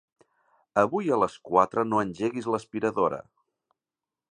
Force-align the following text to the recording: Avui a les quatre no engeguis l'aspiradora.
Avui 0.83 1.11
a 1.17 1.19
les 1.23 1.35
quatre 1.51 1.85
no 1.91 2.01
engeguis 2.05 2.51
l'aspiradora. 2.55 3.23